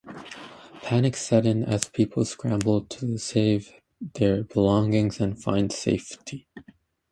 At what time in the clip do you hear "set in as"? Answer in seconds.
1.15-1.85